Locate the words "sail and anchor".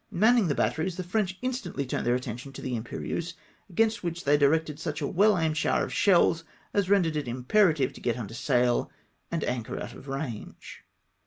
8.33-9.79